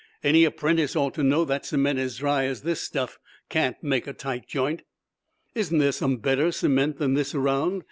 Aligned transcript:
Any 0.23 0.45
apprentice 0.45 0.95
ought 0.95 1.13
to 1.13 1.21
know 1.21 1.45
that 1.45 1.63
cement 1.63 1.99
as 1.99 2.17
dry 2.17 2.45
as 2.45 2.63
this 2.63 2.81
stuff 2.81 3.19
can't 3.49 3.77
make 3.83 4.07
a 4.07 4.13
tight 4.13 4.47
joint." 4.47 4.81
"Isn't 5.53 5.77
there 5.77 5.91
some 5.91 6.17
better 6.17 6.51
cement 6.51 6.97
than 6.97 7.13
this 7.13 7.35
around?" 7.35 7.79